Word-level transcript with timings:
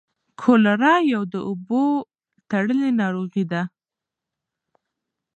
کولرا 0.41 0.93
یوه 1.11 1.25
د 1.33 1.35
اوبو 1.49 1.83
تړلۍ 2.49 2.91
ناروغي 3.01 3.43
ده. 3.51 3.61